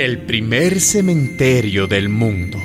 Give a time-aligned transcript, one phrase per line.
[0.00, 2.56] El primer cementerio del mundo.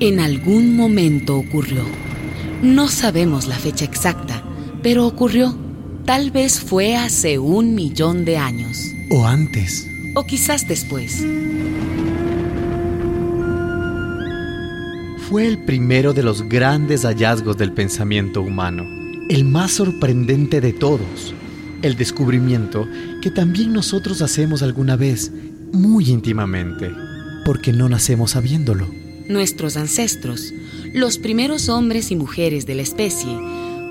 [0.00, 1.84] En algún momento ocurrió.
[2.62, 4.42] No sabemos la fecha exacta,
[4.82, 5.56] pero ocurrió.
[6.04, 8.90] Tal vez fue hace un millón de años.
[9.08, 9.88] O antes.
[10.16, 11.24] O quizás después.
[15.28, 18.82] Fue el primero de los grandes hallazgos del pensamiento humano,
[19.28, 21.34] el más sorprendente de todos,
[21.82, 22.86] el descubrimiento
[23.22, 25.32] que también nosotros hacemos alguna vez,
[25.72, 26.90] muy íntimamente,
[27.44, 28.88] porque no nacemos sabiéndolo.
[29.28, 30.52] Nuestros ancestros,
[30.92, 33.36] los primeros hombres y mujeres de la especie,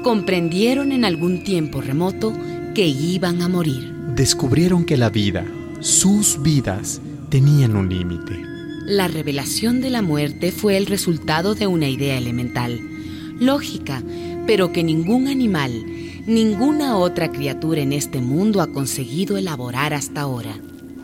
[0.04, 2.34] comprendieron en algún tiempo remoto
[2.76, 3.94] que iban a morir.
[4.16, 5.46] Descubrieron que la vida,
[5.80, 8.40] sus vidas, tenían un límite.
[8.86, 12.80] La revelación de la muerte fue el resultado de una idea elemental,
[13.40, 14.04] lógica,
[14.48, 15.86] pero que ningún animal,
[16.26, 20.60] ninguna otra criatura en este mundo ha conseguido elaborar hasta ahora.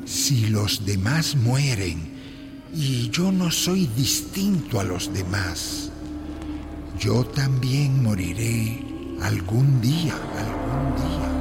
[0.05, 1.99] Si los demás mueren
[2.73, 5.91] y yo no soy distinto a los demás,
[6.99, 8.79] yo también moriré
[9.21, 11.34] algún día, algún día.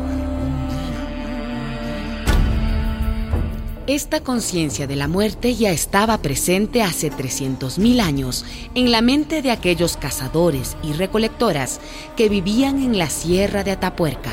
[3.86, 9.50] Esta conciencia de la muerte ya estaba presente hace 300.000 años en la mente de
[9.50, 11.82] aquellos cazadores y recolectoras
[12.16, 14.30] que vivían en la sierra de Atapuerca.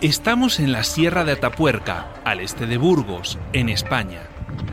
[0.00, 4.28] Estamos en la sierra de Atapuerca, al este de Burgos, en España.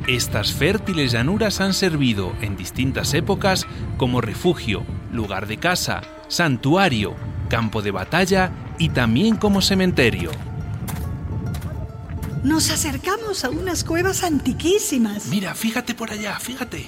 [0.07, 3.65] Estas fértiles llanuras han servido en distintas épocas
[3.97, 7.15] como refugio, lugar de casa, santuario,
[7.51, 10.31] campo de batalla y también como cementerio.
[12.45, 15.25] Nos acercamos a unas cuevas antiquísimas.
[15.25, 16.87] Mira, fíjate por allá, fíjate.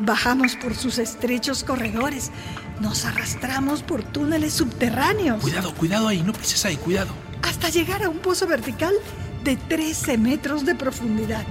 [0.00, 2.32] Bajamos por sus estrechos corredores.
[2.80, 5.40] Nos arrastramos por túneles subterráneos.
[5.40, 7.12] Cuidado, cuidado ahí, no pises ahí, cuidado.
[7.42, 8.92] Hasta llegar a un pozo vertical
[9.44, 11.44] de 13 metros de profundidad.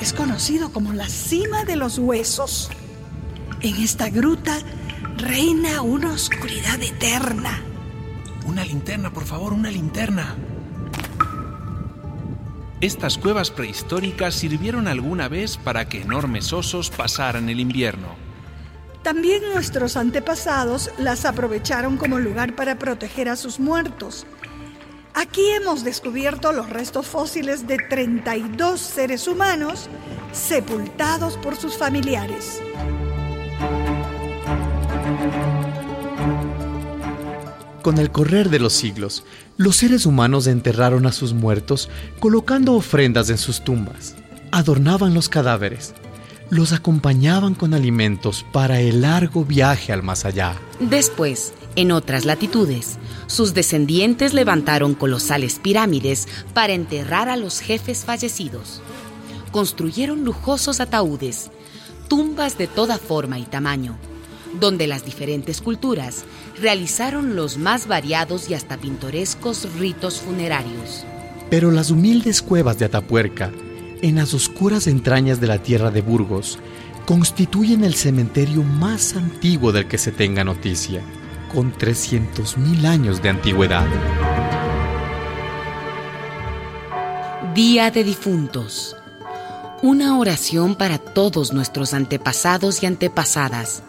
[0.00, 2.68] Es conocido como la cima de los huesos.
[3.60, 4.58] En esta gruta
[5.16, 7.60] reina una oscuridad eterna.
[8.46, 10.34] Una linterna, por favor, una linterna.
[12.80, 18.08] Estas cuevas prehistóricas sirvieron alguna vez para que enormes osos pasaran el invierno.
[19.02, 24.26] También nuestros antepasados las aprovecharon como lugar para proteger a sus muertos.
[25.14, 29.88] Aquí hemos descubierto los restos fósiles de 32 seres humanos
[30.32, 32.60] sepultados por sus familiares.
[37.84, 39.24] Con el correr de los siglos,
[39.58, 44.14] los seres humanos enterraron a sus muertos colocando ofrendas en sus tumbas,
[44.52, 45.92] adornaban los cadáveres,
[46.48, 50.58] los acompañaban con alimentos para el largo viaje al más allá.
[50.80, 52.96] Después, en otras latitudes,
[53.26, 58.80] sus descendientes levantaron colosales pirámides para enterrar a los jefes fallecidos.
[59.52, 61.50] Construyeron lujosos ataúdes,
[62.08, 63.98] tumbas de toda forma y tamaño,
[64.60, 66.24] donde las diferentes culturas
[66.60, 71.04] realizaron los más variados y hasta pintorescos ritos funerarios.
[71.50, 73.50] Pero las humildes cuevas de Atapuerca,
[74.02, 76.58] en las oscuras entrañas de la tierra de Burgos,
[77.06, 81.02] constituyen el cementerio más antiguo del que se tenga noticia,
[81.54, 83.86] con 300.000 años de antigüedad.
[87.54, 88.96] Día de difuntos.
[89.82, 93.82] Una oración para todos nuestros antepasados y antepasadas,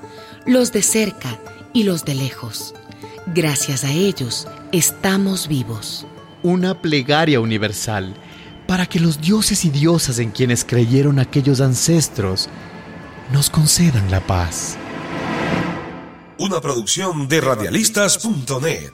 [0.45, 1.39] los de cerca
[1.73, 2.73] y los de lejos.
[3.27, 6.05] Gracias a ellos estamos vivos.
[6.43, 8.15] Una plegaria universal
[8.67, 12.49] para que los dioses y diosas en quienes creyeron aquellos ancestros
[13.31, 14.77] nos concedan la paz.
[16.37, 18.91] Una producción de radialistas.net.